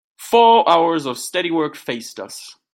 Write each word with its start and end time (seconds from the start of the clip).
Four 0.17 0.67
hours 0.67 1.05
of 1.05 1.19
steady 1.19 1.51
work 1.51 1.75
faced 1.75 2.19
us. 2.19 2.55